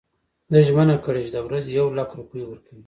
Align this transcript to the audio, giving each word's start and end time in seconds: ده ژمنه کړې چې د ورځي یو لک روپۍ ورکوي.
ده 0.51 0.59
ژمنه 0.67 0.95
کړې 1.03 1.21
چې 1.25 1.31
د 1.35 1.37
ورځي 1.47 1.69
یو 1.79 1.87
لک 1.97 2.09
روپۍ 2.19 2.41
ورکوي. 2.45 2.79